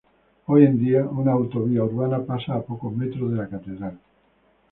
[0.47, 3.99] Hoy en día una autovía urbana pasa a pocos metros de la catedral.